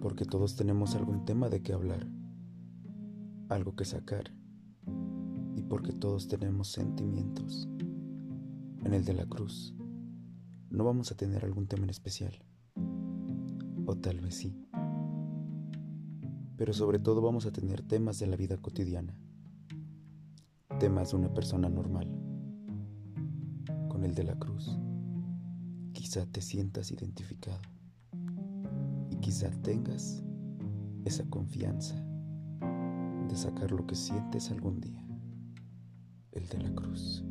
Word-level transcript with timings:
porque 0.00 0.24
todos 0.24 0.56
tenemos 0.56 0.94
algún 0.94 1.24
tema 1.24 1.48
de 1.50 1.62
qué 1.62 1.74
hablar, 1.74 2.06
algo 3.48 3.76
que 3.76 3.84
sacar, 3.84 4.32
y 5.56 5.62
porque 5.62 5.92
todos 5.92 6.26
tenemos 6.26 6.68
sentimientos. 6.68 7.68
En 8.82 8.94
el 8.94 9.04
de 9.04 9.12
la 9.12 9.26
cruz, 9.26 9.74
no 10.70 10.84
vamos 10.84 11.12
a 11.12 11.16
tener 11.16 11.44
algún 11.44 11.66
tema 11.66 11.84
en 11.84 11.90
especial, 11.90 12.32
o 13.84 13.94
tal 13.96 14.20
vez 14.20 14.36
sí, 14.36 14.56
pero 16.56 16.72
sobre 16.72 16.98
todo 16.98 17.20
vamos 17.20 17.44
a 17.44 17.52
tener 17.52 17.82
temas 17.82 18.18
de 18.18 18.26
la 18.26 18.36
vida 18.36 18.56
cotidiana, 18.56 19.14
temas 20.78 21.10
de 21.10 21.16
una 21.16 21.34
persona 21.34 21.68
normal. 21.68 22.08
Con 23.88 24.04
el 24.04 24.14
de 24.14 24.24
la 24.24 24.38
cruz, 24.38 24.78
quizá 25.92 26.24
te 26.24 26.40
sientas 26.40 26.90
identificado 26.90 27.60
quizá 29.30 29.48
tengas 29.62 30.24
esa 31.04 31.22
confianza 31.30 31.94
de 33.28 33.36
sacar 33.36 33.70
lo 33.70 33.86
que 33.86 33.94
sientes 33.94 34.50
algún 34.50 34.80
día, 34.80 35.06
el 36.32 36.48
de 36.48 36.58
la 36.58 36.74
cruz. 36.74 37.24